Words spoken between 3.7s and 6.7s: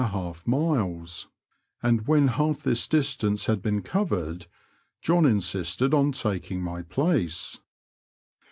covered, John insisted on taking